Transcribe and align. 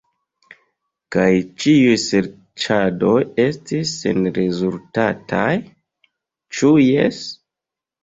Kaj 1.15 1.27
ĉiuj 1.63 1.97
serĉadoj 2.05 3.15
estis 3.45 3.95
senrezultataj; 4.01 5.49
ĉu 6.59 6.77
jes? 6.91 7.25